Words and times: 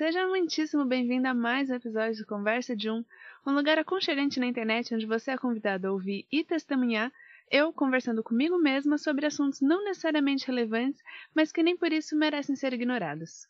Seja 0.00 0.26
muitíssimo 0.26 0.86
bem-vindo 0.86 1.28
a 1.28 1.34
mais 1.34 1.68
um 1.68 1.74
episódio 1.74 2.14
de 2.14 2.24
Conversa 2.24 2.74
de 2.74 2.88
Um, 2.88 3.04
um 3.46 3.52
lugar 3.52 3.78
aconchegante 3.78 4.40
na 4.40 4.46
internet 4.46 4.94
onde 4.94 5.04
você 5.04 5.32
é 5.32 5.36
convidado 5.36 5.86
a 5.86 5.92
ouvir 5.92 6.26
e 6.32 6.42
testemunhar 6.42 7.12
eu 7.50 7.70
conversando 7.70 8.22
comigo 8.22 8.56
mesma 8.56 8.96
sobre 8.96 9.26
assuntos 9.26 9.60
não 9.60 9.84
necessariamente 9.84 10.46
relevantes, 10.46 11.02
mas 11.34 11.52
que 11.52 11.62
nem 11.62 11.76
por 11.76 11.92
isso 11.92 12.16
merecem 12.16 12.56
ser 12.56 12.72
ignorados. 12.72 13.46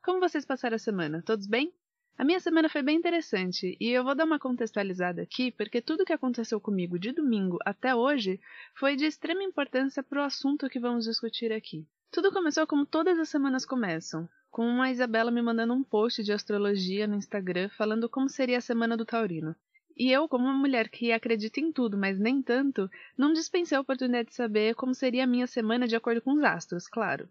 Como 0.00 0.20
vocês 0.20 0.44
passaram 0.44 0.76
a 0.76 0.78
semana? 0.78 1.24
Todos 1.26 1.48
bem? 1.48 1.74
A 2.16 2.24
minha 2.24 2.38
semana 2.38 2.68
foi 2.68 2.82
bem 2.82 2.96
interessante 2.96 3.76
e 3.80 3.88
eu 3.88 4.04
vou 4.04 4.14
dar 4.14 4.26
uma 4.26 4.38
contextualizada 4.38 5.22
aqui 5.22 5.50
porque 5.50 5.82
tudo 5.82 6.04
que 6.04 6.12
aconteceu 6.12 6.60
comigo 6.60 7.00
de 7.00 7.10
domingo 7.10 7.58
até 7.66 7.96
hoje 7.96 8.40
foi 8.76 8.94
de 8.94 9.06
extrema 9.06 9.42
importância 9.42 10.04
para 10.04 10.20
o 10.20 10.24
assunto 10.24 10.70
que 10.70 10.78
vamos 10.78 11.06
discutir 11.06 11.52
aqui. 11.52 11.84
Tudo 12.12 12.30
começou 12.30 12.64
como 12.64 12.86
todas 12.86 13.18
as 13.18 13.28
semanas 13.28 13.66
começam, 13.66 14.28
com 14.50 14.82
a 14.82 14.90
Isabela 14.90 15.30
me 15.30 15.40
mandando 15.40 15.72
um 15.72 15.82
post 15.82 16.22
de 16.22 16.32
astrologia 16.32 17.06
no 17.06 17.14
Instagram 17.14 17.68
falando 17.70 18.08
como 18.08 18.28
seria 18.28 18.58
a 18.58 18.60
semana 18.60 18.96
do 18.96 19.04
Taurino. 19.04 19.54
E 19.96 20.10
eu, 20.10 20.28
como 20.28 20.44
uma 20.44 20.54
mulher 20.54 20.88
que 20.88 21.12
acredita 21.12 21.60
em 21.60 21.72
tudo, 21.72 21.96
mas 21.96 22.18
nem 22.18 22.42
tanto, 22.42 22.90
não 23.16 23.32
dispensei 23.32 23.76
a 23.76 23.80
oportunidade 23.80 24.30
de 24.30 24.34
saber 24.34 24.74
como 24.74 24.94
seria 24.94 25.24
a 25.24 25.26
minha 25.26 25.46
semana 25.46 25.86
de 25.86 25.94
acordo 25.94 26.22
com 26.22 26.32
os 26.32 26.42
astros, 26.42 26.88
claro. 26.88 27.28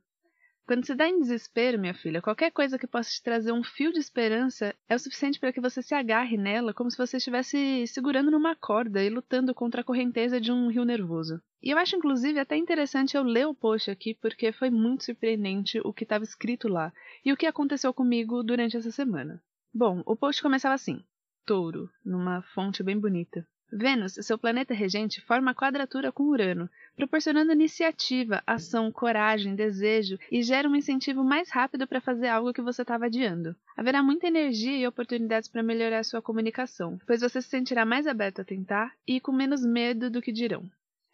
Quando 0.68 0.86
se 0.86 0.94
dá 0.94 1.08
em 1.08 1.20
desespero, 1.20 1.80
minha 1.80 1.96
filha, 1.96 2.22
qualquer 2.22 2.52
coisa 2.52 2.78
que 2.78 2.86
possa 2.86 3.10
te 3.10 3.24
trazer 3.24 3.52
um 3.52 3.64
fio 3.64 3.92
de 3.92 3.98
esperança 3.98 4.76
é 4.88 4.94
o 4.94 5.00
suficiente 5.00 5.40
para 5.40 5.52
que 5.52 5.60
você 5.60 5.82
se 5.82 5.96
agarre 5.96 6.38
nela 6.38 6.76
como 6.76 6.92
se 6.92 6.98
você 6.98 7.18
estivesse 7.18 7.88
segurando 7.88 8.30
numa 8.30 8.56
corda 8.56 9.04
e 9.04 9.10
lutando 9.10 9.52
contra 9.56 9.82
a 9.82 9.84
correnteza 9.84 10.40
de 10.40 10.52
um 10.52 10.68
rio 10.68 10.86
nervoso. 10.86 11.42
E 11.62 11.72
eu 11.72 11.78
acho, 11.78 11.96
inclusive, 11.96 12.40
até 12.40 12.56
interessante 12.56 13.18
eu 13.18 13.24
ler 13.24 13.46
o 13.46 13.54
post 13.54 13.92
aqui, 13.92 14.14
porque 14.14 14.52
foi 14.52 14.70
muito 14.70 15.04
surpreendente 15.04 15.80
o 15.84 15.92
que 15.92 16.04
estava 16.04 16.24
escrito 16.24 16.68
lá 16.68 16.94
e 17.24 17.34
o 17.34 17.38
que 17.38 17.46
aconteceu 17.46 17.94
comigo 17.94 18.42
durante 18.44 18.78
essa 18.78 18.92
semana. 18.92 19.44
Bom, 19.74 20.02
o 20.06 20.16
post 20.16 20.42
começava 20.42 20.76
assim: 20.76 21.04
Touro, 21.46 21.90
numa 22.04 22.42
fonte 22.42 22.82
bem 22.82 22.98
bonita. 22.98 23.46
Vênus, 23.72 24.14
seu 24.14 24.38
planeta 24.38 24.74
regente, 24.74 25.22
forma 25.22 25.54
quadratura 25.54 26.12
com 26.12 26.24
Urano, 26.24 26.68
proporcionando 26.96 27.52
iniciativa, 27.52 28.42
ação, 28.48 28.92
coragem, 28.92 29.54
desejo 29.54 30.18
e 30.32 30.42
gera 30.42 30.68
um 30.68 30.76
incentivo 30.76 31.24
mais 31.24 31.52
rápido 31.52 31.86
para 31.86 32.02
fazer 32.02 32.30
algo 32.30 32.54
que 32.54 32.64
você 32.64 32.82
estava 32.82 33.06
adiando. 33.06 33.56
Haverá 33.78 34.02
muita 34.02 34.28
energia 34.28 34.76
e 34.76 34.88
oportunidades 34.88 35.48
para 35.48 35.62
melhorar 35.62 36.04
sua 36.04 36.22
comunicação, 36.22 37.00
pois 37.06 37.22
você 37.22 37.42
se 37.42 37.50
sentirá 37.50 37.86
mais 37.86 38.08
aberto 38.08 38.42
a 38.42 38.46
tentar 38.46 38.92
e 39.08 39.20
com 39.20 39.32
menos 39.32 39.64
medo 39.64 40.10
do 40.10 40.22
que 40.22 40.32
dirão. 40.32 40.68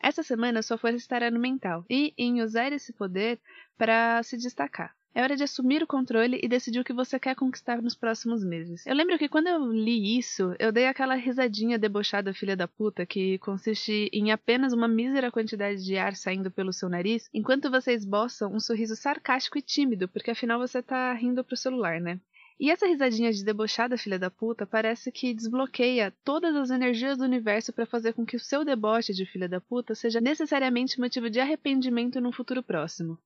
Essa 0.05 0.21
semana 0.21 0.61
sua 0.61 0.77
força 0.77 0.97
estará 0.97 1.31
no 1.31 1.39
mental 1.39 1.83
e 1.89 2.13
em 2.15 2.39
usar 2.39 2.71
esse 2.71 2.93
poder 2.93 3.39
para 3.75 4.21
se 4.21 4.37
destacar. 4.37 4.95
É 5.15 5.23
hora 5.23 5.35
de 5.35 5.41
assumir 5.41 5.81
o 5.81 5.87
controle 5.87 6.39
e 6.43 6.47
decidir 6.47 6.79
o 6.79 6.83
que 6.83 6.93
você 6.93 7.19
quer 7.19 7.35
conquistar 7.35 7.81
nos 7.81 7.95
próximos 7.95 8.43
meses. 8.43 8.85
Eu 8.85 8.93
lembro 8.93 9.17
que 9.17 9.27
quando 9.27 9.47
eu 9.47 9.65
li 9.71 10.15
isso, 10.15 10.53
eu 10.59 10.71
dei 10.71 10.85
aquela 10.85 11.15
risadinha 11.15 11.79
debochada 11.79 12.35
filha 12.35 12.55
da 12.55 12.67
puta 12.67 13.03
que 13.03 13.39
consiste 13.39 14.07
em 14.13 14.31
apenas 14.31 14.73
uma 14.73 14.87
mísera 14.87 15.31
quantidade 15.31 15.83
de 15.83 15.97
ar 15.97 16.15
saindo 16.15 16.51
pelo 16.51 16.71
seu 16.71 16.87
nariz, 16.87 17.27
enquanto 17.33 17.71
você 17.71 17.91
esboça 17.93 18.47
um 18.47 18.59
sorriso 18.59 18.95
sarcástico 18.95 19.57
e 19.57 19.61
tímido, 19.63 20.07
porque 20.07 20.29
afinal 20.29 20.59
você 20.59 20.83
tá 20.83 21.13
rindo 21.13 21.43
pro 21.43 21.57
celular, 21.57 21.99
né? 21.99 22.19
E 22.59 22.71
essa 22.71 22.87
risadinha 22.87 23.31
de 23.31 23.43
debochada 23.43 23.97
filha 23.97 24.17
da 24.17 24.31
puta 24.31 24.65
parece 24.65 25.11
que 25.11 25.33
desbloqueia 25.33 26.13
todas 26.23 26.55
as 26.55 26.69
energias 26.69 27.17
do 27.17 27.23
universo 27.23 27.73
para 27.73 27.85
fazer 27.85 28.13
com 28.13 28.25
que 28.25 28.37
o 28.37 28.39
seu 28.39 28.63
deboche 28.63 29.13
de 29.13 29.25
filha 29.25 29.49
da 29.49 29.59
puta 29.59 29.93
seja 29.93 30.21
necessariamente 30.21 30.99
motivo 30.99 31.29
de 31.29 31.39
arrependimento 31.39 32.21
num 32.21 32.31
futuro 32.31 32.63
próximo. 32.63 33.17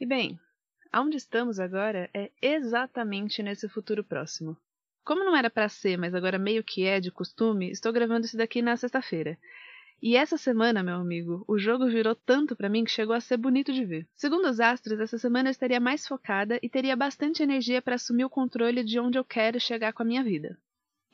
E 0.00 0.04
bem, 0.04 0.38
Aonde 0.92 1.16
estamos 1.16 1.58
agora 1.58 2.10
é 2.12 2.30
exatamente 2.42 3.42
nesse 3.42 3.66
futuro 3.66 4.04
próximo. 4.04 4.54
Como 5.02 5.24
não 5.24 5.34
era 5.34 5.48
para 5.48 5.66
ser, 5.66 5.96
mas 5.96 6.14
agora 6.14 6.38
meio 6.38 6.62
que 6.62 6.84
é 6.84 7.00
de 7.00 7.10
costume, 7.10 7.70
estou 7.70 7.90
gravando 7.90 8.26
isso 8.26 8.36
daqui 8.36 8.60
na 8.60 8.76
sexta-feira. 8.76 9.38
E 10.02 10.16
essa 10.16 10.36
semana, 10.36 10.82
meu 10.82 10.96
amigo, 10.96 11.44
o 11.46 11.56
jogo 11.56 11.86
virou 11.86 12.16
tanto 12.16 12.56
para 12.56 12.68
mim 12.68 12.82
que 12.82 12.90
chegou 12.90 13.14
a 13.14 13.20
ser 13.20 13.36
bonito 13.36 13.72
de 13.72 13.84
ver. 13.84 14.08
Segundo 14.16 14.48
os 14.48 14.58
astros, 14.58 14.98
essa 14.98 15.16
semana 15.16 15.48
eu 15.48 15.52
estaria 15.52 15.78
mais 15.78 16.08
focada 16.08 16.58
e 16.60 16.68
teria 16.68 16.96
bastante 16.96 17.40
energia 17.40 17.80
para 17.80 17.94
assumir 17.94 18.24
o 18.24 18.30
controle 18.30 18.82
de 18.82 18.98
onde 18.98 19.16
eu 19.16 19.24
quero 19.24 19.60
chegar 19.60 19.92
com 19.92 20.02
a 20.02 20.06
minha 20.06 20.24
vida. 20.24 20.58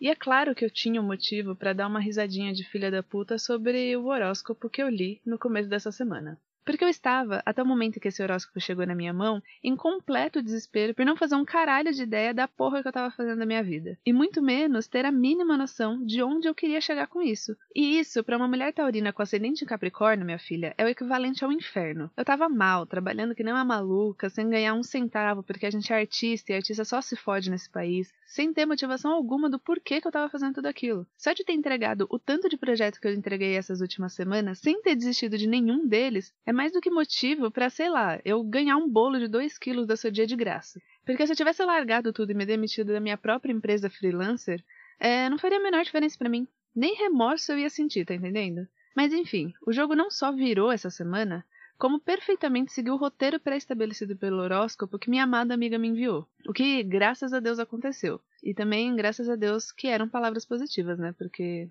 E 0.01 0.09
é 0.09 0.15
claro 0.15 0.55
que 0.55 0.65
eu 0.65 0.71
tinha 0.71 1.03
um 1.03 1.07
motivo 1.07 1.55
para 1.55 1.75
dar 1.75 1.87
uma 1.87 2.01
risadinha 2.01 2.51
de 2.55 2.65
filha 2.65 2.91
da 2.91 3.03
puta 3.03 3.37
sobre 3.37 3.95
o 3.95 4.07
horóscopo 4.07 4.71
que 4.71 4.83
eu 4.83 4.89
li 4.89 5.21
no 5.27 5.39
começo 5.39 5.69
dessa 5.69 5.93
semana. 5.93 6.41
Porque 6.69 6.85
eu 6.85 6.89
estava, 6.91 7.43
até 7.47 7.63
o 7.63 7.67
momento 7.67 7.99
que 7.99 8.09
esse 8.09 8.23
horóscopo 8.23 8.61
chegou 8.61 8.85
na 8.85 8.95
minha 8.95 9.11
mão, 9.11 9.43
em 9.65 9.75
completo 9.75 10.43
desespero 10.43 10.95
por 10.95 11.03
não 11.03 11.17
fazer 11.17 11.35
um 11.35 11.43
caralho 11.43 11.91
de 11.95 12.03
ideia 12.03 12.35
da 12.35 12.47
porra 12.47 12.83
que 12.83 12.89
eu 12.89 12.91
estava 12.91 13.11
fazendo 13.11 13.39
na 13.39 13.47
minha 13.47 13.63
vida. 13.63 13.99
E 14.05 14.13
muito 14.13 14.43
menos 14.43 14.87
ter 14.87 15.07
a 15.07 15.11
mínima 15.11 15.57
noção 15.57 16.05
de 16.05 16.23
onde 16.23 16.47
eu 16.47 16.55
queria 16.55 16.79
chegar 16.79 17.07
com 17.07 17.23
isso. 17.23 17.57
E 17.75 17.99
isso, 17.99 18.23
para 18.23 18.37
uma 18.37 18.47
mulher 18.47 18.75
taurina 18.75 19.15
com 19.15 19.23
ascendente 19.23 19.65
em 19.65 19.67
Capricórnio, 19.67 20.27
minha 20.27 20.39
filha, 20.39 20.75
é 20.77 20.85
o 20.85 20.89
equivalente 20.89 21.43
ao 21.43 21.51
inferno. 21.51 22.11
Eu 22.15 22.23
tava 22.23 22.51
mal, 22.51 22.85
trabalhando 22.85 23.35
que 23.35 23.43
nem 23.43 23.55
uma 23.55 23.65
maluca, 23.65 24.29
sem 24.29 24.51
ganhar 24.51 24.75
um 24.75 24.83
centavo, 24.83 25.43
porque 25.43 25.65
a 25.65 25.71
gente 25.71 25.91
é 25.91 25.97
artista 25.97 26.53
e 26.53 26.57
artista 26.57 26.85
só 26.85 27.01
se 27.01 27.17
fode 27.17 27.49
nesse 27.51 27.71
país, 27.71 28.13
sem 28.27 28.53
ter 28.53 28.67
motivação 28.67 29.11
alguma 29.11 29.49
do 29.49 29.59
porquê 29.59 30.03
que 30.03 30.07
eu 30.07 30.13
tava 30.13 30.29
fazendo 30.29 30.57
tudo 30.57 30.67
aquilo. 30.67 31.07
Só 31.17 31.33
de 31.33 31.45
ter 31.45 31.55
entregado 31.55 32.07
o 32.11 32.19
tanto 32.19 32.47
de 32.47 32.59
projetos 32.59 33.01
que 33.01 33.09
eu 33.09 33.15
entreguei 33.15 33.57
essas 33.57 33.81
últimas 33.81 34.13
semanas, 34.13 34.59
sem 34.59 34.83
ter 34.83 34.95
desistido 34.95 35.39
de 35.39 35.47
nenhum 35.47 35.87
deles, 35.87 36.35
é 36.45 36.58
mais 36.59 36.73
do 36.73 36.81
que 36.81 36.91
motivo 36.91 37.53
para, 37.53 37.71
sei 37.71 37.89
lá, 37.89 38.21
eu 38.25 38.43
ganhar 38.43 38.77
um 38.77 38.89
bolo 38.89 39.17
de 39.17 39.29
2 39.29 39.57
quilos 39.59 39.87
do 39.87 39.97
seu 39.97 40.11
dia 40.11 40.27
de 40.27 40.35
graça. 40.35 40.81
Porque 41.07 41.25
se 41.25 41.33
eu 41.33 41.37
tivesse 41.37 41.65
largado 41.65 42.13
tudo 42.13 42.33
e 42.33 42.35
me 42.35 42.45
demitido 42.45 42.93
da 42.93 42.99
minha 42.99 43.17
própria 43.17 43.53
empresa 43.53 43.89
freelancer, 43.89 44.61
é, 44.99 45.31
não 45.31 45.39
faria 45.39 45.59
a 45.59 45.63
menor 45.63 45.85
diferença 45.85 46.19
para 46.19 46.29
mim. 46.29 46.49
Nem 46.75 46.97
remorso 46.97 47.53
eu 47.53 47.61
ia 47.61 47.71
sentir, 47.71 48.05
tá 48.05 48.13
entendendo? 48.13 48.67
Mas 48.97 49.13
enfim, 49.13 49.55
o 49.65 49.73
jogo 49.73 49.95
não 49.95 50.11
só 50.11 50.33
virou 50.33 50.73
essa 50.73 50.91
semana, 50.91 51.47
como 51.79 52.01
perfeitamente 52.01 52.73
seguiu 52.73 52.95
o 52.95 52.99
roteiro 52.99 53.39
pré-estabelecido 53.39 54.17
pelo 54.17 54.43
horóscopo 54.43 54.99
que 54.99 55.09
minha 55.09 55.23
amada 55.23 55.55
amiga 55.55 55.79
me 55.79 55.87
enviou. 55.87 56.27
O 56.45 56.53
que, 56.53 56.83
graças 56.83 57.33
a 57.33 57.39
Deus, 57.39 57.61
aconteceu. 57.61 58.21
E 58.43 58.53
também, 58.53 58.97
graças 58.97 59.29
a 59.29 59.37
Deus, 59.37 59.71
que 59.71 59.87
eram 59.87 60.09
palavras 60.09 60.45
positivas, 60.45 60.99
né? 60.99 61.15
Porque 61.17 61.71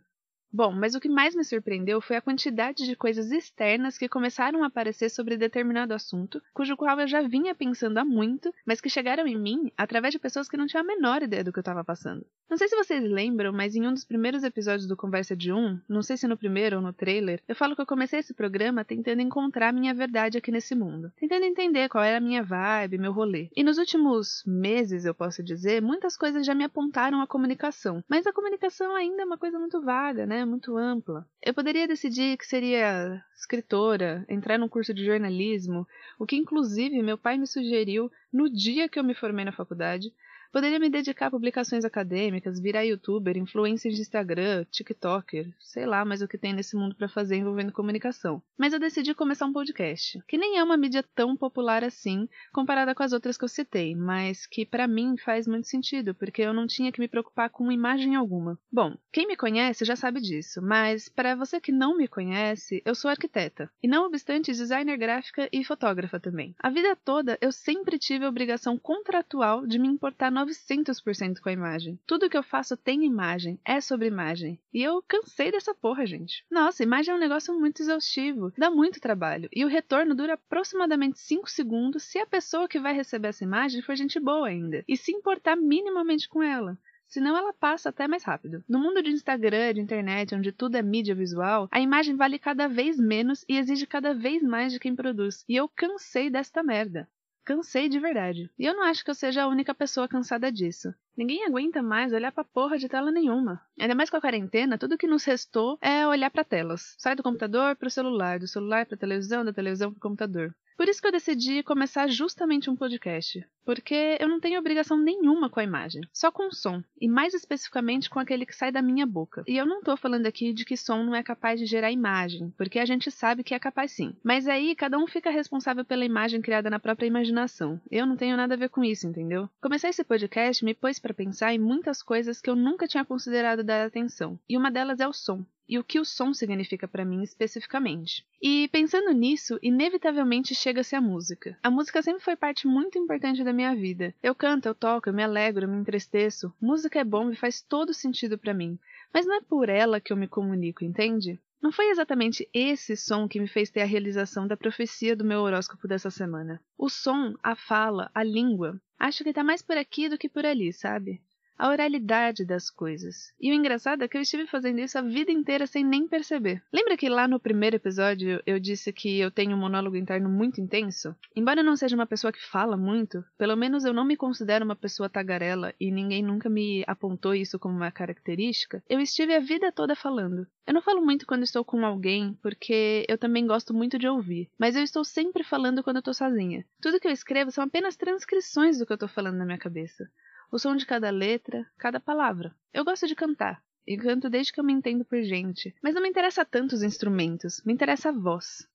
Bom, 0.51 0.71
mas 0.71 0.95
o 0.95 0.99
que 0.99 1.09
mais 1.09 1.35
me 1.35 1.43
surpreendeu 1.43 1.99
foi 1.99 2.15
a 2.15 2.21
quantidade 2.21 2.85
de 2.85 2.95
coisas 2.95 3.31
externas 3.31 3.97
que 3.97 4.07
começaram 4.07 4.63
a 4.63 4.67
aparecer 4.67 5.09
sobre 5.09 5.37
determinado 5.37 5.93
assunto, 5.93 6.41
cujo 6.53 6.77
qual 6.77 6.99
eu 6.99 7.07
já 7.07 7.21
vinha 7.21 7.53
pensando 7.53 7.97
há 7.97 8.05
muito, 8.05 8.53
mas 8.65 8.79
que 8.79 8.89
chegaram 8.89 9.27
em 9.27 9.37
mim 9.37 9.71
através 9.77 10.13
de 10.13 10.19
pessoas 10.19 10.47
que 10.47 10.57
não 10.57 10.65
tinham 10.65 10.83
a 10.83 10.87
menor 10.87 11.21
ideia 11.21 11.43
do 11.43 11.51
que 11.51 11.59
eu 11.59 11.61
estava 11.61 11.83
passando. 11.83 12.25
Não 12.49 12.55
sei 12.55 12.69
se 12.69 12.77
vocês 12.77 13.03
lembram, 13.03 13.51
mas 13.51 13.75
em 13.75 13.85
um 13.85 13.93
dos 13.93 14.05
primeiros 14.05 14.41
episódios 14.41 14.87
do 14.87 14.95
Conversa 14.95 15.35
de 15.35 15.51
Um, 15.51 15.79
não 15.87 16.01
sei 16.01 16.15
se 16.15 16.27
no 16.27 16.37
primeiro 16.37 16.77
ou 16.77 16.81
no 16.81 16.93
trailer, 16.93 17.41
eu 17.45 17.55
falo 17.55 17.75
que 17.75 17.81
eu 17.81 17.85
comecei 17.85 18.19
esse 18.19 18.33
programa 18.33 18.85
tentando 18.85 19.21
encontrar 19.21 19.73
minha 19.73 19.93
verdade 19.93 20.37
aqui 20.37 20.49
nesse 20.49 20.73
mundo, 20.73 21.11
tentando 21.19 21.43
entender 21.43 21.89
qual 21.89 22.03
era 22.03 22.17
a 22.17 22.21
minha 22.21 22.41
vibe, 22.41 22.99
meu 22.99 23.11
rolê. 23.11 23.49
E 23.53 23.63
nos 23.63 23.77
últimos 23.77 24.43
meses, 24.47 25.03
eu 25.03 25.13
posso 25.13 25.43
dizer, 25.43 25.81
muitas 25.81 26.15
coisas 26.15 26.45
já 26.45 26.55
me 26.55 26.63
apontaram 26.63 27.21
a 27.21 27.27
comunicação, 27.27 28.01
mas 28.07 28.25
a 28.25 28.31
comunicação 28.31 28.95
ainda 28.95 29.23
é 29.23 29.25
uma 29.25 29.37
coisa 29.37 29.59
muito 29.59 29.81
vaga, 29.81 30.25
né? 30.37 30.45
Muito 30.45 30.77
ampla. 30.77 31.27
Eu 31.41 31.53
poderia 31.53 31.87
decidir 31.87 32.37
que 32.37 32.45
seria 32.45 33.23
escritora, 33.35 34.25
entrar 34.29 34.57
num 34.57 34.69
curso 34.69 34.93
de 34.93 35.03
jornalismo, 35.03 35.87
o 36.19 36.25
que 36.25 36.35
inclusive 36.35 37.01
meu 37.01 37.17
pai 37.17 37.37
me 37.37 37.47
sugeriu 37.47 38.11
no 38.31 38.49
dia 38.49 38.87
que 38.87 38.99
eu 38.99 39.03
me 39.03 39.15
formei 39.15 39.43
na 39.43 39.51
faculdade, 39.51 40.13
Poderia 40.51 40.79
me 40.79 40.89
dedicar 40.89 41.27
a 41.27 41.31
publicações 41.31 41.85
acadêmicas, 41.85 42.59
virar 42.59 42.83
youtuber, 42.83 43.37
influencer 43.37 43.91
de 43.91 44.01
Instagram, 44.01 44.65
TikToker, 44.71 45.53
sei 45.59 45.85
lá 45.85 46.03
mais 46.05 46.21
o 46.21 46.27
que 46.27 46.37
tem 46.37 46.53
nesse 46.53 46.75
mundo 46.75 46.95
para 46.95 47.07
fazer 47.07 47.35
envolvendo 47.35 47.71
comunicação. 47.71 48.41
Mas 48.57 48.73
eu 48.73 48.79
decidi 48.79 49.13
começar 49.13 49.45
um 49.45 49.53
podcast, 49.53 50.19
que 50.27 50.37
nem 50.37 50.57
é 50.57 50.63
uma 50.63 50.77
mídia 50.77 51.03
tão 51.15 51.35
popular 51.35 51.83
assim, 51.83 52.27
comparada 52.53 52.95
com 52.95 53.03
as 53.03 53.13
outras 53.13 53.37
que 53.37 53.43
eu 53.43 53.49
citei, 53.49 53.95
mas 53.95 54.45
que 54.45 54.65
para 54.65 54.87
mim 54.87 55.15
faz 55.17 55.47
muito 55.47 55.67
sentido, 55.67 56.15
porque 56.15 56.41
eu 56.41 56.53
não 56.53 56.67
tinha 56.67 56.91
que 56.91 56.99
me 56.99 57.07
preocupar 57.07 57.49
com 57.49 57.71
imagem 57.71 58.15
alguma. 58.15 58.57
Bom, 58.71 58.95
quem 59.11 59.27
me 59.27 59.35
conhece 59.35 59.85
já 59.85 59.95
sabe 59.95 60.21
disso, 60.21 60.61
mas 60.61 61.09
para 61.09 61.35
você 61.35 61.59
que 61.59 61.71
não 61.71 61.97
me 61.97 62.07
conhece, 62.07 62.81
eu 62.85 62.95
sou 62.95 63.09
arquiteta, 63.09 63.69
e 63.81 63.87
não 63.87 64.05
obstante 64.05 64.51
designer 64.51 64.97
gráfica 64.97 65.47
e 65.51 65.63
fotógrafa 65.63 66.19
também. 66.19 66.55
A 66.59 66.69
vida 66.69 66.95
toda 66.95 67.37
eu 67.41 67.51
sempre 67.51 67.99
tive 67.99 68.25
a 68.25 68.29
obrigação 68.29 68.77
contratual 68.77 69.65
de 69.65 69.79
me 69.79 69.87
importar 69.87 70.31
900% 70.45 71.39
com 71.39 71.49
a 71.49 71.51
imagem. 71.51 71.99
Tudo 72.05 72.29
que 72.29 72.37
eu 72.37 72.43
faço 72.43 72.77
tem 72.77 73.03
imagem, 73.03 73.59
é 73.65 73.81
sobre 73.81 74.07
imagem. 74.07 74.59
E 74.73 74.83
eu 74.83 75.03
cansei 75.07 75.51
dessa 75.51 75.73
porra, 75.73 76.05
gente. 76.05 76.45
Nossa, 76.49 76.83
imagem 76.83 77.13
é 77.13 77.15
um 77.15 77.19
negócio 77.19 77.57
muito 77.57 77.81
exaustivo, 77.81 78.53
dá 78.57 78.69
muito 78.69 78.99
trabalho. 78.99 79.49
E 79.53 79.65
o 79.65 79.67
retorno 79.67 80.15
dura 80.15 80.33
aproximadamente 80.33 81.19
5 81.19 81.49
segundos 81.49 82.03
se 82.03 82.19
a 82.19 82.25
pessoa 82.25 82.67
que 82.67 82.79
vai 82.79 82.93
receber 82.93 83.29
essa 83.29 83.43
imagem 83.43 83.81
for 83.81 83.95
gente 83.95 84.19
boa 84.19 84.47
ainda. 84.47 84.83
E 84.87 84.95
se 84.95 85.11
importar 85.11 85.55
minimamente 85.55 86.29
com 86.29 86.43
ela 86.43 86.77
senão 87.07 87.37
ela 87.37 87.53
passa 87.53 87.89
até 87.89 88.07
mais 88.07 88.23
rápido. 88.23 88.63
No 88.67 88.79
mundo 88.79 89.01
de 89.01 89.11
Instagram, 89.11 89.73
de 89.73 89.81
internet, 89.81 90.35
onde 90.35 90.51
tudo 90.51 90.75
é 90.75 90.81
mídia 90.81 91.15
visual, 91.15 91.67
a 91.71 91.79
imagem 91.79 92.15
vale 92.15 92.37
cada 92.37 92.67
vez 92.67 92.99
menos 92.99 93.45
e 93.47 93.57
exige 93.57 93.87
cada 93.87 94.13
vez 94.13 94.43
mais 94.43 94.73
de 94.73 94.79
quem 94.79 94.95
produz. 94.95 95.43
E 95.47 95.55
eu 95.55 95.69
cansei 95.69 96.29
desta 96.29 96.61
merda. 96.61 97.07
Cansei 97.47 97.87
de 97.87 97.97
verdade. 97.97 98.51
E 98.59 98.65
eu 98.65 98.73
não 98.73 98.83
acho 98.83 99.05
que 99.05 99.09
eu 99.09 99.15
seja 99.15 99.43
a 99.43 99.47
única 99.47 99.73
pessoa 99.73 100.05
cansada 100.05 100.51
disso. 100.51 100.93
Ninguém 101.15 101.45
aguenta 101.45 101.81
mais 101.81 102.11
olhar 102.11 102.29
pra 102.29 102.43
porra 102.43 102.77
de 102.77 102.89
tela 102.89 103.09
nenhuma. 103.09 103.61
Ainda 103.79 103.95
mais 103.95 104.09
com 104.09 104.17
a 104.17 104.21
quarentena, 104.21 104.77
tudo 104.77 104.97
que 104.97 105.07
nos 105.07 105.23
restou 105.23 105.77
é 105.81 106.05
olhar 106.05 106.29
para 106.29 106.43
telas. 106.43 106.93
Sai 106.97 107.15
do 107.15 107.23
computador 107.23 107.77
pro 107.77 107.89
celular, 107.89 108.37
do 108.37 108.49
celular 108.49 108.85
pra 108.85 108.97
televisão, 108.97 109.45
da 109.45 109.53
televisão 109.53 109.91
pro 109.91 110.01
computador. 110.01 110.53
Por 110.77 110.87
isso 110.87 111.01
que 111.01 111.07
eu 111.07 111.11
decidi 111.11 111.63
começar 111.63 112.07
justamente 112.07 112.69
um 112.69 112.75
podcast, 112.75 113.43
porque 113.65 114.15
eu 114.19 114.29
não 114.29 114.39
tenho 114.39 114.59
obrigação 114.59 114.95
nenhuma 114.95 115.49
com 115.49 115.59
a 115.59 115.63
imagem, 115.63 116.01
só 116.13 116.31
com 116.31 116.49
o 116.49 116.53
som, 116.53 116.83
e 117.01 117.07
mais 117.07 117.33
especificamente 117.33 118.11
com 118.11 118.19
aquele 118.19 118.45
que 118.45 118.55
sai 118.55 118.71
da 118.71 118.79
minha 118.79 119.03
boca. 119.03 119.43
E 119.47 119.57
eu 119.57 119.65
não 119.65 119.81
tô 119.81 119.97
falando 119.97 120.27
aqui 120.27 120.53
de 120.53 120.63
que 120.63 120.77
som 120.77 121.03
não 121.03 121.15
é 121.15 121.23
capaz 121.23 121.59
de 121.59 121.65
gerar 121.65 121.91
imagem, 121.91 122.53
porque 122.55 122.77
a 122.77 122.85
gente 122.85 123.09
sabe 123.09 123.43
que 123.43 123.55
é 123.55 123.59
capaz 123.59 123.91
sim. 123.91 124.15
Mas 124.23 124.47
aí 124.47 124.75
cada 124.75 124.99
um 124.99 125.07
fica 125.07 125.31
responsável 125.31 125.83
pela 125.83 126.05
imagem 126.05 126.41
criada 126.41 126.69
na 126.69 126.79
própria 126.79 127.07
imaginação. 127.07 127.81
Eu 127.89 128.05
não 128.05 128.15
tenho 128.15 128.37
nada 128.37 128.53
a 128.53 128.57
ver 128.57 128.69
com 128.69 128.83
isso, 128.83 129.07
entendeu? 129.07 129.49
Começar 129.59 129.89
esse 129.89 130.03
podcast 130.03 130.63
me 130.63 130.75
pôs 130.75 130.99
para 130.99 131.11
pensar 131.11 131.55
em 131.55 131.59
muitas 131.59 132.03
coisas 132.03 132.39
que 132.39 132.51
eu 132.51 132.55
nunca 132.55 132.87
tinha 132.87 133.03
considerado 133.03 133.63
dar 133.63 133.87
atenção, 133.87 134.39
e 134.47 134.55
uma 134.55 134.69
delas 134.69 134.99
é 134.99 135.07
o 135.07 135.13
som 135.13 135.43
e 135.67 135.77
o 135.77 135.83
que 135.83 135.99
o 135.99 136.05
som 136.05 136.33
significa 136.33 136.87
para 136.87 137.05
mim 137.05 137.23
especificamente. 137.23 138.25
E 138.41 138.67
pensando 138.69 139.11
nisso, 139.11 139.59
inevitavelmente 139.61 140.55
chega-se 140.55 140.95
a 140.95 141.01
música. 141.01 141.57
A 141.61 141.69
música 141.69 142.01
sempre 142.01 142.23
foi 142.23 142.35
parte 142.35 142.67
muito 142.67 142.97
importante 142.97 143.43
da 143.43 143.53
minha 143.53 143.75
vida. 143.75 144.13
Eu 144.21 144.33
canto, 144.33 144.67
eu 144.67 144.75
toco, 144.75 145.09
eu 145.09 145.13
me 145.13 145.23
alegro, 145.23 145.65
eu 145.65 145.69
me 145.69 145.77
entristeço. 145.77 146.53
Música 146.61 146.99
é 146.99 147.03
bom 147.03 147.31
e 147.31 147.35
faz 147.35 147.61
todo 147.61 147.93
sentido 147.93 148.37
para 148.37 148.53
mim. 148.53 148.79
Mas 149.13 149.25
não 149.25 149.35
é 149.35 149.41
por 149.41 149.69
ela 149.69 149.99
que 149.99 150.13
eu 150.13 150.17
me 150.17 150.27
comunico, 150.27 150.83
entende? 150.83 151.39
Não 151.61 151.71
foi 151.71 151.89
exatamente 151.89 152.47
esse 152.53 152.95
som 152.95 153.27
que 153.27 153.39
me 153.39 153.47
fez 153.47 153.71
ter 153.71 153.81
a 153.81 153.85
realização 153.85 154.47
da 154.47 154.55
profecia 154.55 155.15
do 155.15 155.25
meu 155.25 155.41
horóscopo 155.41 155.87
dessa 155.87 156.11
semana. 156.11 156.61
O 156.77 156.87
som, 156.87 157.33
a 157.41 157.55
fala, 157.55 158.11
a 158.13 158.23
língua. 158.23 158.79
Acho 158.99 159.23
que 159.23 159.33
tá 159.33 159.43
mais 159.43 159.61
por 159.61 159.77
aqui 159.77 160.07
do 160.07 160.17
que 160.17 160.29
por 160.29 160.45
ali, 160.45 160.71
sabe? 160.71 161.21
A 161.57 161.69
oralidade 161.69 162.45
das 162.45 162.69
coisas. 162.69 163.33
E 163.39 163.51
o 163.51 163.53
engraçado 163.53 164.03
é 164.03 164.07
que 164.07 164.17
eu 164.17 164.21
estive 164.21 164.45
fazendo 164.47 164.79
isso 164.79 164.97
a 164.97 165.01
vida 165.01 165.31
inteira 165.31 165.65
sem 165.65 165.83
nem 165.83 166.07
perceber. 166.07 166.61
Lembra 166.71 166.95
que 166.95 167.09
lá 167.09 167.27
no 167.27 167.39
primeiro 167.39 167.75
episódio 167.75 168.41
eu 168.45 168.59
disse 168.59 168.93
que 168.93 169.19
eu 169.19 169.31
tenho 169.31 169.55
um 169.55 169.59
monólogo 169.59 169.95
interno 169.95 170.29
muito 170.29 170.61
intenso? 170.61 171.15
Embora 171.35 171.61
eu 171.61 171.65
não 171.65 171.75
seja 171.75 171.95
uma 171.95 172.05
pessoa 172.05 172.31
que 172.31 172.43
fala 172.43 172.77
muito, 172.77 173.23
pelo 173.37 173.55
menos 173.55 173.85
eu 173.85 173.93
não 173.93 174.05
me 174.05 174.15
considero 174.15 174.63
uma 174.63 174.75
pessoa 174.75 175.09
tagarela 175.09 175.73
e 175.79 175.91
ninguém 175.91 176.23
nunca 176.23 176.49
me 176.49 176.83
apontou 176.85 177.33
isso 177.33 177.57
como 177.57 177.75
uma 177.75 177.91
característica, 177.91 178.83
eu 178.89 178.99
estive 178.99 179.33
a 179.33 179.39
vida 179.39 179.71
toda 179.71 179.95
falando. 179.95 180.47
Eu 180.65 180.73
não 180.73 180.81
falo 180.81 181.01
muito 181.01 181.25
quando 181.25 181.43
estou 181.43 181.63
com 181.63 181.85
alguém, 181.85 182.37
porque 182.41 183.05
eu 183.07 183.17
também 183.17 183.47
gosto 183.47 183.73
muito 183.73 183.97
de 183.97 184.07
ouvir, 184.07 184.49
mas 184.59 184.75
eu 184.75 184.83
estou 184.83 185.03
sempre 185.03 185.43
falando 185.43 185.81
quando 185.81 185.95
eu 185.95 186.01
estou 186.01 186.13
sozinha. 186.13 186.65
Tudo 186.81 186.99
que 186.99 187.07
eu 187.07 187.11
escrevo 187.11 187.51
são 187.51 187.63
apenas 187.63 187.95
transcrições 187.95 188.77
do 188.77 188.85
que 188.85 188.91
eu 188.91 188.95
estou 188.95 189.09
falando 189.09 189.37
na 189.37 189.45
minha 189.45 189.57
cabeça 189.57 190.07
o 190.51 190.57
som 190.57 190.75
de 190.75 190.85
cada 190.85 191.09
letra, 191.09 191.65
cada 191.77 191.99
palavra. 191.99 192.55
Eu 192.73 192.85
gosto 192.85 193.07
de 193.07 193.15
cantar, 193.15 193.61
e 193.85 193.97
canto 193.97 194.29
desde 194.29 194.51
que 194.51 194.59
eu 194.59 194.63
me 194.63 194.73
entendo 194.73 195.05
por 195.05 195.21
gente, 195.21 195.73
mas 195.81 195.95
não 195.95 196.01
me 196.01 196.09
interessa 196.09 196.45
tanto 196.45 196.73
os 196.73 196.83
instrumentos, 196.83 197.61
me 197.65 197.73
interessa 197.73 198.09
a 198.09 198.11
voz. 198.11 198.67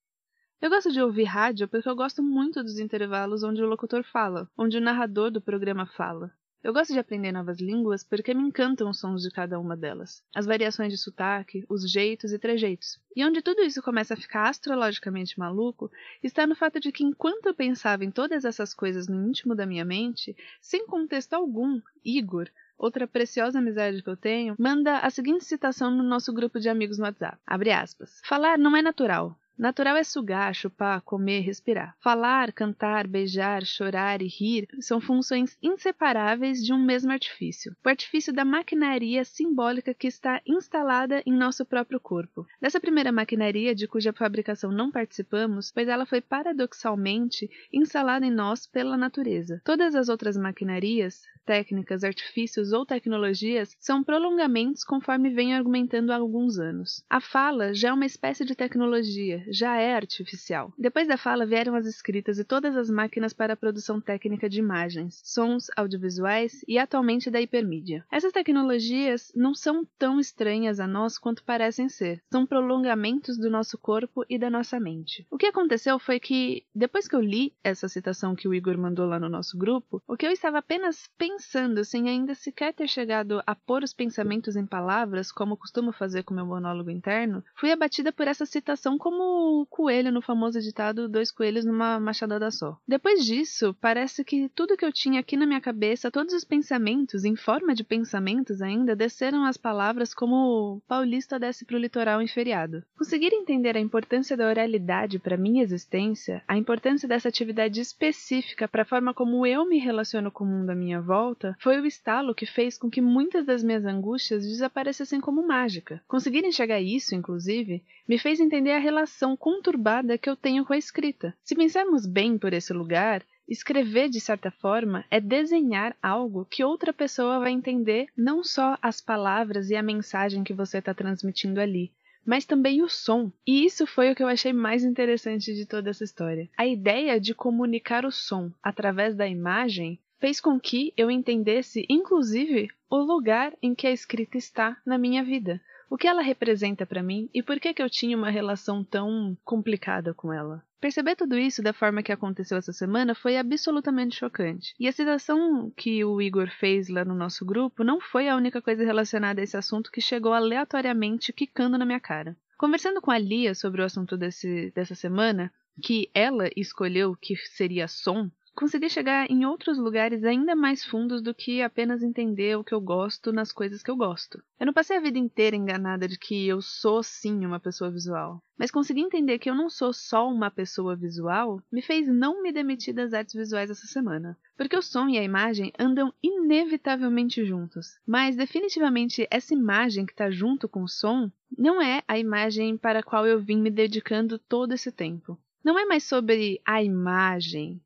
Eu 0.61 0.71
gosto 0.71 0.93
de 0.93 1.01
ouvir 1.01 1.25
rádio 1.25 1.67
porque 1.67 1.89
eu 1.89 1.97
gosto 1.97 2.23
muito 2.23 2.63
dos 2.63 2.79
intervalos 2.79 3.43
onde 3.43 3.63
o 3.63 3.67
locutor 3.67 4.05
fala, 4.05 4.49
onde 4.57 4.79
o 4.79 4.81
narrador 4.81 5.31
do 5.31 5.41
programa 5.41 5.87
fala. 5.87 6.33
Eu 6.63 6.73
gosto 6.73 6.93
de 6.93 6.99
aprender 7.01 7.33
novas 7.33 7.59
línguas 7.59 8.05
porque 8.05 8.33
me 8.33 8.45
encantam 8.45 8.89
os 8.89 9.01
sons 9.01 9.23
de 9.23 9.33
cada 9.33 9.59
uma 9.59 9.77
delas, 9.77 10.23
as 10.33 10.47
variações 10.47 10.93
de 10.93 10.97
sotaque, 10.97 11.65
os 11.69 11.91
jeitos 11.91 12.33
e 12.33 12.39
trejeitos. 12.39 13.01
E 13.17 13.25
onde 13.25 13.43
tudo 13.43 13.63
isso 13.63 13.83
começa 13.83 14.15
a 14.15 14.17
ficar 14.17 14.49
astrologicamente 14.49 15.37
maluco 15.37 15.91
está 16.23 16.47
no 16.47 16.55
fato 16.55 16.79
de 16.79 16.93
que 16.93 17.03
enquanto 17.03 17.47
eu 17.47 17.55
pensava 17.55 18.05
em 18.05 18.13
todas 18.13 18.45
essas 18.45 18.73
coisas 18.73 19.09
no 19.09 19.29
íntimo 19.29 19.57
da 19.57 19.67
minha 19.67 19.85
mente, 19.85 20.37
sem 20.61 20.87
contexto 20.87 21.35
algum, 21.35 21.81
Igor, 22.05 22.49
outra 22.79 23.09
preciosa 23.09 23.59
amizade 23.59 24.01
que 24.01 24.09
eu 24.09 24.17
tenho, 24.17 24.55
manda 24.57 24.99
a 24.99 25.11
seguinte 25.11 25.45
citação 25.45 25.91
no 25.91 26.05
nosso 26.05 26.33
grupo 26.33 26.61
de 26.61 26.69
amigos 26.69 26.97
no 26.97 27.05
WhatsApp. 27.05 27.39
Abre 27.45 27.73
aspas. 27.73 28.21
Falar 28.23 28.57
não 28.57 28.77
é 28.77 28.83
natural, 28.83 29.37
Natural 29.63 29.97
é 29.97 30.03
sugar, 30.03 30.53
chupar, 30.57 31.01
comer, 31.03 31.39
respirar. 31.39 31.95
Falar, 32.01 32.51
cantar, 32.51 33.07
beijar, 33.07 33.65
chorar 33.65 34.21
e 34.21 34.27
rir 34.27 34.67
são 34.81 35.01
funções 35.01 35.57
inseparáveis 35.63 36.67
de 36.67 36.73
um 36.73 36.85
mesmo 36.85 37.13
artifício, 37.13 37.77
o 37.85 37.89
artifício 37.89 38.33
da 38.33 38.45
maquinaria 38.45 39.25
simbólica 39.25 39.95
que 39.95 40.09
está 40.09 40.43
instalada 40.45 41.23
em 41.25 41.33
nosso 41.33 41.65
próprio 41.65 42.01
corpo. 42.01 42.45
Dessa 42.61 42.81
primeira 42.81 43.13
maquinaria, 43.13 43.73
de 43.73 43.87
cuja 43.87 44.13
fabricação 44.13 44.73
não 44.73 44.91
participamos, 44.91 45.71
pois 45.71 45.87
ela 45.87 46.07
foi 46.07 46.21
paradoxalmente 46.21 47.49
instalada 47.73 48.27
em 48.27 48.33
nós 48.33 48.67
pela 48.67 48.97
natureza. 48.97 49.63
Todas 49.65 49.95
as 49.95 50.09
outras 50.09 50.37
maquinarias, 50.37 51.23
técnicas, 51.45 52.05
artifícios 52.05 52.73
ou 52.73 52.87
tecnologias 52.87 53.77
são 53.79 54.03
prolongamentos 54.03 54.85
conforme 54.85 55.31
venho 55.31 55.57
argumentando 55.57 56.13
há 56.13 56.17
alguns 56.17 56.59
anos. 56.59 57.05
A 57.09 57.21
fala 57.21 57.75
já 57.75 57.89
é 57.89 57.93
uma 57.93 58.07
espécie 58.07 58.45
de 58.45 58.55
tecnologia, 58.55 59.45
já 59.49 59.77
é 59.77 59.95
artificial. 59.95 60.73
Depois 60.79 61.09
da 61.09 61.17
fala 61.17 61.47
vieram 61.47 61.75
as 61.75 61.87
escritas 61.87 62.39
e 62.39 62.45
todas 62.45 62.77
as 62.77 62.89
máquinas 62.89 63.33
para 63.33 63.55
a 63.55 63.57
produção 63.57 64.01
técnica 64.01 64.49
de 64.49 64.59
imagens, 64.59 65.21
sons, 65.25 65.67
audiovisuais 65.77 66.65
e 66.67 66.79
atualmente 66.79 67.31
da 67.31 67.41
hipermídia. 67.41 68.05
Essas 68.11 68.33
tecnologias 68.33 69.33
não 69.35 69.55
são 69.55 69.87
tão 69.99 70.21
estranhas 70.21 70.81
a 70.81 70.87
nós 70.87 71.19
quanto 71.19 71.45
parecem 71.45 71.89
ser. 71.89 72.23
São 72.31 72.47
prolongamentos 72.47 73.37
do 73.39 73.51
nosso 73.51 73.77
corpo 73.77 74.25
e 74.29 74.39
da 74.39 74.49
nossa 74.49 74.79
mente. 74.79 75.27
O 75.31 75.37
que 75.37 75.47
aconteceu 75.47 75.99
foi 75.99 76.21
que, 76.21 76.65
depois 76.75 77.09
que 77.09 77.17
eu 77.17 77.21
li 77.21 77.53
essa 77.65 77.89
citação 77.89 78.35
que 78.35 78.49
o 78.49 78.55
Igor 78.55 78.79
mandou 78.79 79.07
lá 79.07 79.19
no 79.19 79.29
nosso 79.29 79.59
grupo, 79.59 80.03
o 80.07 80.17
que 80.17 80.27
eu 80.27 80.31
estava 80.31 80.59
apenas 80.59 81.09
pensando 81.19 81.32
pensando, 81.33 81.85
sem 81.85 82.09
ainda 82.09 82.35
sequer 82.35 82.75
ter 82.75 82.87
chegado 82.87 83.43
a 83.47 83.55
pôr 83.55 83.83
os 83.83 83.95
pensamentos 83.95 84.55
em 84.55 84.67
palavras, 84.67 85.33
como 85.33 85.57
costumo 85.57 85.91
fazer 85.91 86.23
com 86.25 86.35
meu 86.35 86.45
monólogo 86.45 86.91
interno, 86.91 87.43
fui 87.55 87.73
abatida 87.73 88.13
por 88.13 88.29
essa 88.29 88.45
citação 88.45 88.99
como 88.99 89.63
o 89.63 89.67
coelho 89.67 90.13
no 90.13 90.21
famoso 90.21 90.61
ditado 90.61 91.09
Dois 91.09 91.31
Coelhos 91.31 91.65
numa 91.65 91.99
machadada 91.99 92.51
só. 92.51 92.77
Depois 92.87 93.25
disso, 93.25 93.75
parece 93.81 94.25
que 94.25 94.51
tudo 94.51 94.77
que 94.77 94.85
eu 94.85 94.93
tinha 94.93 95.21
aqui 95.21 95.37
na 95.37 95.47
minha 95.47 95.61
cabeça, 95.61 96.11
todos 96.11 96.35
os 96.35 96.45
pensamentos, 96.45 97.25
em 97.25 97.35
forma 97.35 97.75
de 97.75 97.85
pensamentos 97.85 98.61
ainda, 98.61 98.95
desceram 98.95 99.45
as 99.45 99.57
palavras 99.57 100.13
como 100.13 100.37
o 100.37 100.81
paulista 100.87 101.39
desce 101.39 101.65
pro 101.65 101.79
litoral 101.79 102.21
em 102.21 102.29
feriado. 102.29 102.85
Conseguir 102.97 103.33
entender 103.33 103.77
a 103.77 103.81
importância 103.81 104.37
da 104.37 104.47
oralidade 104.47 105.19
para 105.19 105.37
minha 105.37 105.63
existência, 105.63 106.43
a 106.47 106.59
importância 106.59 107.09
dessa 107.09 107.29
atividade 107.29 107.81
específica 107.81 108.69
para 108.69 108.83
a 108.83 108.87
forma 108.87 109.15
como 109.15 109.47
eu 109.47 109.67
me 109.67 109.79
relaciono 109.79 110.31
com 110.31 110.45
o 110.45 110.47
mundo 110.47 110.71
à 110.71 110.75
minha 110.75 111.01
volta, 111.01 111.22
volta 111.23 111.57
foi 111.61 111.81
o 111.81 111.87
estalo 111.87 112.35
que 112.35 112.45
fez 112.45 112.77
com 112.77 112.91
que 112.91 113.01
muitas 113.01 113.47
das 113.47 113.63
minhas 113.63 113.85
angústias 113.85 114.45
desaparecessem 114.45 115.21
como 115.21 115.47
mágica. 115.47 116.03
Conseguir 116.09 116.45
enxergar 116.45 116.81
isso, 116.81 117.15
inclusive, 117.15 117.83
me 118.09 118.19
fez 118.19 118.41
entender 118.41 118.73
a 118.73 118.79
relação 118.79 119.37
conturbada 119.37 120.19
que 120.19 120.29
eu 120.29 120.35
tenho 120.35 120.65
com 120.65 120.73
a 120.73 120.79
escrita. 120.79 121.33
Se 121.45 121.55
pensarmos 121.55 122.07
bem 122.07 122.37
por 122.37 122.53
esse 122.53 122.73
lugar, 122.73 123.23
Escrever, 123.49 124.09
de 124.09 124.21
certa 124.21 124.51
forma, 124.51 125.05
é 125.11 125.21
desenhar 125.21 125.95
algo 126.01 126.47
que 126.49 126.65
outra 126.65 126.93
pessoa 126.93 127.41
vai 127.41 127.51
entender 127.51 128.07
não 128.17 128.43
só 128.43 128.79
as 128.81 129.01
palavras 129.01 129.69
e 129.69 129.77
a 129.77 129.83
mensagem 129.83 130.45
que 130.45 130.55
você 130.55 130.79
está 130.79 130.95
transmitindo 130.95 131.61
ali, 131.61 131.93
mas 132.25 132.47
também 132.47 132.83
o 132.83 132.89
som. 132.89 133.31
E 133.47 133.65
isso 133.65 133.87
foi 133.87 134.11
o 134.11 134.15
que 134.15 134.23
eu 134.23 134.29
achei 134.29 134.53
mais 134.53 134.85
interessante 134.85 135.53
de 135.55 135.67
toda 135.67 135.91
essa 135.91 136.05
história. 136.05 136.49
A 136.57 136.67
ideia 136.67 137.21
de 137.21 137.35
comunicar 137.35 138.07
o 138.07 138.13
som 138.13 138.51
através 138.63 139.15
da 139.15 139.27
imagem 139.27 139.99
fez 140.23 140.41
com 140.41 140.59
que 140.61 140.95
eu 140.97 141.11
entendesse, 141.11 141.85
inclusive, 141.91 142.69
o 142.89 142.99
lugar 142.99 143.53
em 143.61 143.75
que 143.75 143.89
a 143.89 143.91
escrita 143.91 144.39
está 144.39 144.81
na 144.87 144.97
minha 144.97 145.25
vida, 145.25 145.61
o 145.91 145.97
que 145.97 146.07
ela 146.07 146.23
representa 146.23 146.87
para 146.87 147.03
mim 147.03 147.29
e 147.35 147.43
por 147.43 147.59
que, 147.59 147.75
que 147.75 147.83
eu 147.83 147.91
tinha 147.91 148.17
uma 148.17 148.31
relação 148.31 148.85
tão 148.85 149.37
complicada 149.45 150.15
com 150.15 150.33
ela. 150.33 150.63
Perceber 150.81 151.17
tudo 151.17 151.37
isso 151.37 151.61
da 151.61 151.73
forma 151.73 152.05
que 152.05 152.13
aconteceu 152.13 152.57
essa 152.57 152.73
semana 152.73 153.17
foi 153.17 153.37
absolutamente 153.37 154.15
chocante. 154.15 154.73
E 154.79 154.87
a 154.87 154.93
citação 154.93 155.73
que 155.77 156.05
o 156.05 156.23
Igor 156.23 156.49
fez 156.49 156.89
lá 156.89 157.05
no 157.05 157.17
nosso 157.17 157.45
grupo 157.45 157.83
não 157.83 158.01
foi 158.01 158.29
a 158.29 158.37
única 158.37 158.63
coisa 158.63 158.85
relacionada 158.85 159.41
a 159.41 159.45
esse 159.45 159.57
assunto 159.57 159.91
que 159.91 160.01
chegou 160.01 160.33
aleatoriamente 160.33 161.33
quicando 161.33 161.77
na 161.77 161.85
minha 161.85 162.01
cara. 162.01 162.37
Conversando 162.57 163.01
com 163.01 163.11
a 163.11 163.19
Lia 163.19 163.57
sobre 163.57 163.83
o 163.83 163.85
assunto 163.85 164.17
desse, 164.17 164.71
dessa 164.73 164.95
semana, 164.95 165.53
que 165.83 166.09
ela 166.15 166.49
escolheu 166.57 167.17
que 167.21 167.35
seria 167.37 167.89
som, 167.89 168.31
consegui 168.55 168.89
chegar 168.89 169.31
em 169.31 169.47
outros 169.47 169.79
lugares 169.79 170.25
ainda 170.25 170.55
mais 170.55 170.85
fundos 170.85 171.23
do 171.23 171.35
que 171.35 171.63
apenas 171.63 172.03
entender 172.03 172.57
o 172.57 172.65
que 172.65 172.75
eu 172.75 172.81
gosto 172.81 173.33
nas 173.33 173.51
coisas 173.51 173.83
que 173.83 173.91
eu 173.91 173.97
gosto. 173.97 174.43
Eu 174.61 174.67
não 174.67 174.73
passei 174.73 174.97
a 174.97 175.01
vida 175.01 175.19
inteira 175.19 175.57
enganada 175.57 176.07
de 176.07 176.19
que 176.19 176.47
eu 176.47 176.61
sou 176.61 177.03
sim 177.03 177.45
uma 177.45 177.59
pessoa 177.59 177.91
visual, 177.91 178.43
mas 178.59 178.71
conseguir 178.71 179.01
entender 179.01 179.39
que 179.39 179.49
eu 179.49 179.55
não 179.55 179.71
sou 179.71 179.93
só 179.93 180.29
uma 180.29 180.51
pessoa 180.51 180.95
visual 180.95 181.63
me 181.71 181.83
fez 181.83 182.07
não 182.07 182.43
me 182.43 182.53
demitir 182.53 182.95
das 182.95 183.13
artes 183.13 183.35
visuais 183.35 183.71
essa 183.71 183.87
semana. 183.87 184.37
Porque 184.57 184.77
o 184.77 184.83
som 184.83 185.09
e 185.09 185.19
a 185.19 185.25
imagem 185.25 185.73
andam 185.79 186.13
inevitavelmente 186.23 187.45
juntos, 187.45 187.99
mas 188.07 188.37
definitivamente 188.37 189.27
essa 189.31 189.55
imagem 189.55 190.07
que 190.07 190.13
está 190.13 190.31
junto 190.31 190.69
com 190.69 190.83
o 190.83 190.89
som 190.89 191.31
não 191.57 191.81
é 191.81 192.03
a 192.07 192.19
imagem 192.19 192.77
para 192.77 193.01
a 193.01 193.03
qual 193.03 193.27
eu 193.27 193.41
vim 193.41 193.57
me 193.57 193.71
dedicando 193.71 194.39
todo 194.39 194.73
esse 194.73 194.93
tempo. 194.93 195.39
Não 195.65 195.79
é 195.79 195.85
mais 195.85 196.05
sobre 196.05 196.61
a 196.65 196.83
imagem, 196.83 197.81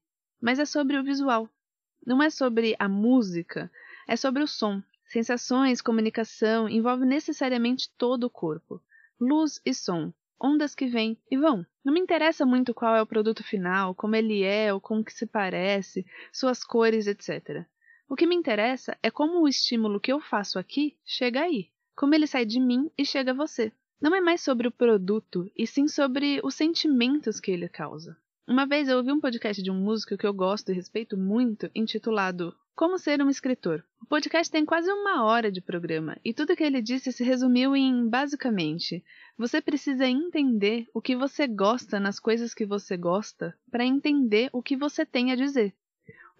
mas 0.46 0.60
é 0.60 0.64
sobre 0.64 0.96
o 0.96 1.02
visual. 1.02 1.50
Não 2.06 2.22
é 2.22 2.30
sobre 2.30 2.76
a 2.78 2.88
música, 2.88 3.68
é 4.06 4.14
sobre 4.14 4.44
o 4.44 4.46
som. 4.46 4.80
Sensações, 5.04 5.82
comunicação 5.82 6.68
envolve 6.68 7.04
necessariamente 7.04 7.90
todo 7.98 8.28
o 8.28 8.30
corpo. 8.30 8.80
Luz 9.20 9.60
e 9.66 9.74
som, 9.74 10.12
ondas 10.40 10.72
que 10.72 10.86
vêm 10.86 11.18
e 11.28 11.36
vão. 11.36 11.66
Não 11.84 11.92
me 11.92 11.98
interessa 11.98 12.46
muito 12.46 12.72
qual 12.72 12.94
é 12.94 13.02
o 13.02 13.06
produto 13.06 13.42
final, 13.42 13.92
como 13.92 14.14
ele 14.14 14.44
é 14.44 14.72
ou 14.72 14.80
como 14.80 15.02
que 15.02 15.12
se 15.12 15.26
parece, 15.26 16.06
suas 16.32 16.62
cores, 16.62 17.08
etc. 17.08 17.66
O 18.08 18.14
que 18.14 18.24
me 18.24 18.36
interessa 18.36 18.96
é 19.02 19.10
como 19.10 19.40
o 19.40 19.48
estímulo 19.48 19.98
que 19.98 20.12
eu 20.12 20.20
faço 20.20 20.60
aqui 20.60 20.96
chega 21.04 21.40
aí, 21.40 21.70
como 21.96 22.14
ele 22.14 22.28
sai 22.28 22.46
de 22.46 22.60
mim 22.60 22.88
e 22.96 23.04
chega 23.04 23.32
a 23.32 23.34
você. 23.34 23.72
Não 24.00 24.14
é 24.14 24.20
mais 24.20 24.42
sobre 24.42 24.68
o 24.68 24.70
produto, 24.70 25.50
e 25.56 25.66
sim 25.66 25.88
sobre 25.88 26.40
os 26.44 26.54
sentimentos 26.54 27.40
que 27.40 27.50
ele 27.50 27.68
causa. 27.68 28.16
Uma 28.48 28.64
vez 28.64 28.88
eu 28.88 28.98
ouvi 28.98 29.10
um 29.10 29.18
podcast 29.18 29.60
de 29.60 29.72
um 29.72 29.74
músico 29.74 30.16
que 30.16 30.24
eu 30.24 30.32
gosto 30.32 30.70
e 30.70 30.74
respeito 30.74 31.16
muito, 31.16 31.68
intitulado 31.74 32.54
Como 32.76 32.96
Ser 32.96 33.20
um 33.20 33.28
Escritor. 33.28 33.82
O 34.00 34.06
podcast 34.06 34.48
tem 34.52 34.64
quase 34.64 34.88
uma 34.88 35.24
hora 35.24 35.50
de 35.50 35.60
programa, 35.60 36.16
e 36.24 36.32
tudo 36.32 36.54
que 36.54 36.62
ele 36.62 36.80
disse 36.80 37.10
se 37.10 37.24
resumiu 37.24 37.74
em, 37.74 38.08
basicamente, 38.08 39.04
você 39.36 39.60
precisa 39.60 40.06
entender 40.06 40.86
o 40.94 41.02
que 41.02 41.16
você 41.16 41.48
gosta 41.48 41.98
nas 41.98 42.20
coisas 42.20 42.54
que 42.54 42.64
você 42.64 42.96
gosta 42.96 43.52
para 43.68 43.84
entender 43.84 44.48
o 44.52 44.62
que 44.62 44.76
você 44.76 45.04
tem 45.04 45.32
a 45.32 45.36
dizer. 45.36 45.74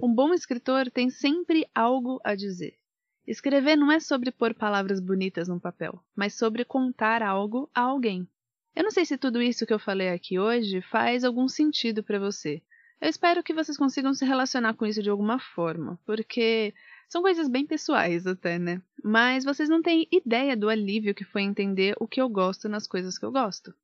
Um 0.00 0.14
bom 0.14 0.32
escritor 0.32 0.88
tem 0.92 1.10
sempre 1.10 1.66
algo 1.74 2.20
a 2.22 2.36
dizer. 2.36 2.78
Escrever 3.26 3.74
não 3.74 3.90
é 3.90 3.98
sobre 3.98 4.30
pôr 4.30 4.54
palavras 4.54 5.00
bonitas 5.00 5.48
no 5.48 5.58
papel, 5.58 6.00
mas 6.14 6.34
sobre 6.34 6.64
contar 6.64 7.20
algo 7.20 7.68
a 7.74 7.80
alguém. 7.80 8.28
Eu 8.76 8.84
não 8.84 8.90
sei 8.90 9.06
se 9.06 9.16
tudo 9.16 9.40
isso 9.40 9.64
que 9.64 9.72
eu 9.72 9.78
falei 9.78 10.10
aqui 10.10 10.38
hoje 10.38 10.82
faz 10.82 11.24
algum 11.24 11.48
sentido 11.48 12.02
para 12.02 12.18
você. 12.18 12.60
Eu 13.00 13.08
espero 13.08 13.42
que 13.42 13.54
vocês 13.54 13.78
consigam 13.78 14.12
se 14.12 14.22
relacionar 14.22 14.74
com 14.74 14.84
isso 14.84 15.02
de 15.02 15.08
alguma 15.08 15.38
forma, 15.38 15.98
porque 16.04 16.74
são 17.08 17.22
coisas 17.22 17.48
bem 17.48 17.64
pessoais 17.64 18.26
até, 18.26 18.58
né? 18.58 18.82
Mas 19.02 19.44
vocês 19.44 19.70
não 19.70 19.80
têm 19.80 20.06
ideia 20.12 20.54
do 20.54 20.68
alívio 20.68 21.14
que 21.14 21.24
foi 21.24 21.40
entender 21.40 21.96
o 21.98 22.06
que 22.06 22.20
eu 22.20 22.28
gosto 22.28 22.68
nas 22.68 22.86
coisas 22.86 23.18
que 23.18 23.24
eu 23.24 23.32
gosto. 23.32 23.74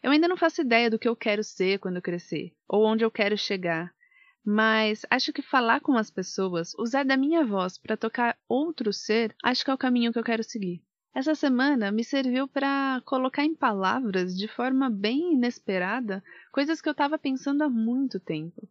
Eu 0.00 0.12
ainda 0.12 0.28
não 0.28 0.36
faço 0.36 0.60
ideia 0.60 0.88
do 0.88 0.98
que 0.98 1.08
eu 1.08 1.16
quero 1.16 1.42
ser 1.42 1.80
quando 1.80 2.00
crescer, 2.00 2.54
ou 2.68 2.84
onde 2.84 3.04
eu 3.04 3.10
quero 3.10 3.36
chegar, 3.36 3.92
mas 4.44 5.04
acho 5.10 5.32
que 5.32 5.42
falar 5.42 5.80
com 5.80 5.96
as 5.96 6.08
pessoas, 6.08 6.72
usar 6.78 7.04
da 7.04 7.16
minha 7.16 7.44
voz 7.44 7.76
para 7.76 7.96
tocar 7.96 8.38
outro 8.48 8.92
ser, 8.92 9.34
acho 9.42 9.64
que 9.64 9.72
é 9.72 9.74
o 9.74 9.78
caminho 9.78 10.12
que 10.12 10.18
eu 10.20 10.24
quero 10.24 10.44
seguir. 10.44 10.80
Essa 11.14 11.34
semana 11.34 11.90
me 11.90 12.04
serviu 12.04 12.46
para 12.46 13.02
colocar 13.04 13.44
em 13.44 13.54
palavras, 13.54 14.36
de 14.36 14.46
forma 14.46 14.88
bem 14.88 15.32
inesperada, 15.32 16.22
coisas 16.52 16.80
que 16.80 16.88
eu 16.88 16.92
estava 16.92 17.18
pensando 17.18 17.62
há 17.62 17.68
muito 17.68 18.20
tempo. 18.20 18.68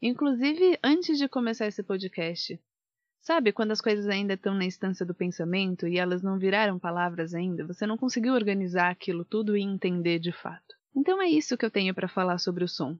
Inclusive 0.00 0.78
antes 0.82 1.18
de 1.18 1.28
começar 1.28 1.66
esse 1.66 1.82
podcast. 1.82 2.60
Sabe 3.20 3.52
quando 3.52 3.72
as 3.72 3.80
coisas 3.80 4.06
ainda 4.06 4.34
estão 4.34 4.54
na 4.54 4.64
instância 4.64 5.04
do 5.04 5.14
pensamento 5.14 5.86
e 5.88 5.98
elas 5.98 6.22
não 6.22 6.38
viraram 6.38 6.78
palavras 6.78 7.34
ainda? 7.34 7.66
Você 7.66 7.86
não 7.86 7.98
conseguiu 7.98 8.32
organizar 8.32 8.90
aquilo 8.90 9.24
tudo 9.24 9.56
e 9.56 9.62
entender 9.62 10.18
de 10.18 10.32
fato. 10.32 10.76
Então 10.96 11.20
é 11.20 11.28
isso 11.28 11.56
que 11.56 11.64
eu 11.64 11.70
tenho 11.70 11.94
para 11.94 12.08
falar 12.08 12.38
sobre 12.38 12.64
o 12.64 12.68
som. 12.68 12.96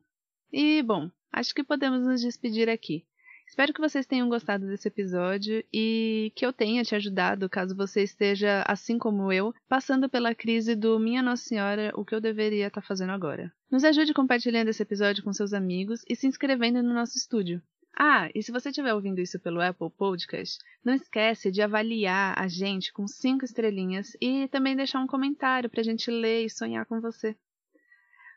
E, 0.52 0.82
bom, 0.82 1.10
acho 1.32 1.54
que 1.54 1.64
podemos 1.64 2.04
nos 2.04 2.20
despedir 2.20 2.68
aqui. 2.68 3.06
Espero 3.48 3.72
que 3.72 3.80
vocês 3.80 4.06
tenham 4.06 4.28
gostado 4.28 4.66
desse 4.66 4.88
episódio 4.88 5.64
e 5.72 6.30
que 6.36 6.44
eu 6.44 6.52
tenha 6.52 6.84
te 6.84 6.94
ajudado 6.94 7.48
caso 7.48 7.74
você 7.74 8.02
esteja, 8.02 8.62
assim 8.68 8.98
como 8.98 9.32
eu, 9.32 9.54
passando 9.66 10.08
pela 10.08 10.34
crise 10.34 10.76
do 10.76 10.98
Minha 10.98 11.22
Nossa 11.22 11.44
Senhora, 11.44 11.90
o 11.96 12.04
que 12.04 12.14
eu 12.14 12.20
deveria 12.20 12.66
estar 12.66 12.82
tá 12.82 12.86
fazendo 12.86 13.10
agora. 13.10 13.50
Nos 13.70 13.84
ajude 13.84 14.12
compartilhando 14.12 14.68
esse 14.68 14.82
episódio 14.82 15.24
com 15.24 15.32
seus 15.32 15.54
amigos 15.54 16.02
e 16.06 16.14
se 16.14 16.26
inscrevendo 16.26 16.82
no 16.82 16.92
nosso 16.92 17.16
estúdio. 17.16 17.60
Ah, 17.98 18.28
e 18.34 18.42
se 18.42 18.52
você 18.52 18.68
estiver 18.68 18.94
ouvindo 18.94 19.18
isso 19.18 19.40
pelo 19.40 19.62
Apple 19.62 19.90
Podcast, 19.90 20.58
não 20.84 20.94
esquece 20.94 21.50
de 21.50 21.62
avaliar 21.62 22.38
a 22.38 22.46
gente 22.46 22.92
com 22.92 23.08
cinco 23.08 23.46
estrelinhas 23.46 24.12
e 24.20 24.46
também 24.48 24.76
deixar 24.76 25.00
um 25.00 25.06
comentário 25.06 25.70
para 25.70 25.80
a 25.80 25.84
gente 25.84 26.10
ler 26.10 26.44
e 26.44 26.50
sonhar 26.50 26.84
com 26.84 27.00
você. 27.00 27.34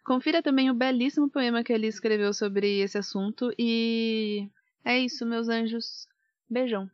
Confira 0.04 0.42
também 0.42 0.72
o 0.72 0.74
belíssimo 0.74 1.30
poema 1.30 1.64
que 1.64 1.72
ele 1.72 1.86
escreveu 1.86 2.34
sobre 2.34 2.80
esse 2.80 2.98
assunto 2.98 3.54
e 3.60 4.50
é 4.86 5.00
isso, 5.00 5.26
meus 5.26 5.50
anjos. 5.50 6.08
Beijão. 6.50 6.90